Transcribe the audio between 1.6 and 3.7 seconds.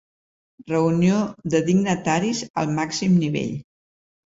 dignataris al màxim nivell.